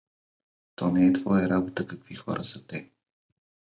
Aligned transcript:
То 0.75 0.87
не 0.89 1.05
е 1.07 1.13
твоя 1.13 1.49
работа 1.49 1.87
какви 1.87 2.15
хора 2.15 2.43
са 2.43 2.67
те. 2.67 2.91